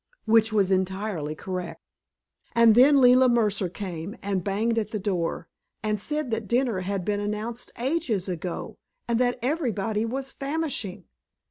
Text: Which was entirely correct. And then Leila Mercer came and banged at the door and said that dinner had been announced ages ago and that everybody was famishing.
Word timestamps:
Which 0.25 0.51
was 0.51 0.71
entirely 0.71 1.35
correct. 1.35 1.79
And 2.55 2.73
then 2.73 2.99
Leila 2.99 3.29
Mercer 3.29 3.69
came 3.69 4.17
and 4.23 4.43
banged 4.43 4.79
at 4.79 4.89
the 4.89 4.99
door 4.99 5.47
and 5.83 6.01
said 6.01 6.31
that 6.31 6.47
dinner 6.47 6.79
had 6.79 7.05
been 7.05 7.19
announced 7.19 7.71
ages 7.77 8.27
ago 8.27 8.79
and 9.07 9.19
that 9.19 9.37
everybody 9.43 10.03
was 10.03 10.31
famishing. 10.31 11.03